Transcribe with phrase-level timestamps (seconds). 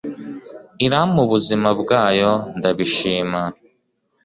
[0.85, 3.41] irampa ubuzima bwayo, ndabishima